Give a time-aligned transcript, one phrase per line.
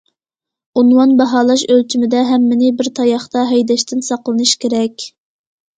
[0.79, 5.09] ئۇنۋان باھالاش ئۆلچىمىدە ھەممىنى بىر تاياقتا ھەيدەشتىن ساقلىنىش كېرەك.